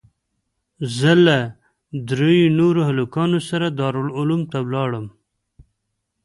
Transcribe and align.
زه 0.97 1.11
له 1.25 1.37
درېو 2.09 2.47
نورو 2.59 2.81
هلکانو 2.89 3.39
سره 3.49 3.67
دارالعلوم 3.79 4.41
ته 4.51 4.57
ولاړم. 4.67 5.05